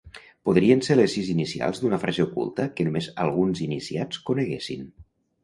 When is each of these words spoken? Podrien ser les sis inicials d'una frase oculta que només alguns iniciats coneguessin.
Podrien 0.49 0.79
ser 0.85 0.95
les 0.95 1.11
sis 1.17 1.29
inicials 1.33 1.81
d'una 1.83 1.99
frase 2.05 2.25
oculta 2.29 2.67
que 2.79 2.87
només 2.89 3.11
alguns 3.27 3.63
iniciats 3.69 4.25
coneguessin. 4.33 4.91